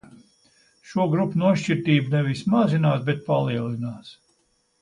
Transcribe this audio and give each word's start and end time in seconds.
Šo 0.91 1.05
grupu 1.11 1.41
nošķirtība 1.41 2.13
nevis 2.15 2.43
mazinās, 2.55 3.07
bet 3.11 3.25
palielinās. 3.31 4.13